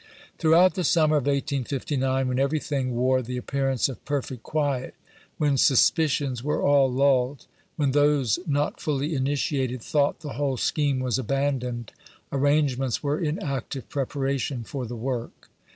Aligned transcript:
Throughout 0.39 0.73
the 0.73 0.83
summer 0.83 1.17
of 1.17 1.27
1859, 1.27 2.27
when 2.27 2.39
every 2.39 2.57
thing 2.59 2.95
wore 2.95 3.21
the 3.21 3.37
appearance 3.37 3.87
of 3.87 4.03
perfest 4.03 4.41
quiet, 4.41 4.95
when 5.37 5.57
suspicions 5.57 6.43
were 6.43 6.63
all 6.63 6.91
lulled, 6.91 7.45
when 7.75 7.91
those 7.91 8.39
not 8.47 8.81
fully 8.81 9.13
initiated 9.13 9.83
thought 9.83 10.21
the 10.21 10.33
whole 10.33 10.57
scheme 10.57 11.01
was 11.01 11.19
abandoned, 11.19 11.91
arrangements 12.31 13.03
were 13.03 13.19
in 13.19 13.37
active 13.43 13.87
preparation 13.89 14.63
for 14.63 14.87
the 14.87 14.95
work. 14.95 15.51